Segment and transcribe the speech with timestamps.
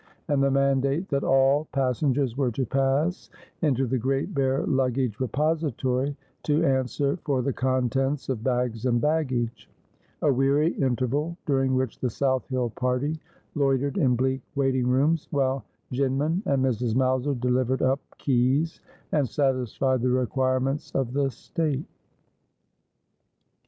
[0.29, 3.29] and the mandate that all pas sengers were to pass
[3.61, 9.69] into the great bare luggage repository to answer for the contents of bags and baggage;
[10.23, 13.13] a weary interval, during which the South Hill party
[13.53, 16.95] loitered in bleak waiting rooms, while Jinman and Mrs.
[16.95, 18.81] Mowser delivered up keys,
[19.11, 21.85] and satisfied the requirements of the State.